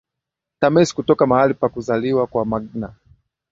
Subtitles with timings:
[0.59, 2.95] Thames kutoka mahali pa kuzaliwa kwa Magna